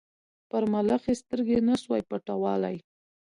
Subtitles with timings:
[0.49, 2.77] پر ملخ یې سترګي نه سوای پټولای